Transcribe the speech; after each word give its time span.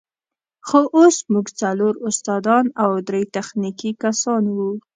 خو 0.67 0.79
اوس 0.97 1.17
موږ 1.31 1.47
څلور 1.61 1.93
استادان 2.07 2.65
او 2.83 2.91
درې 3.07 3.21
تخنیکي 3.35 3.91
کسان 4.03 4.43
وو. 4.55 4.69